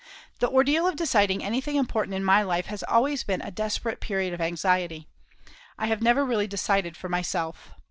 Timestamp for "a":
3.39-3.51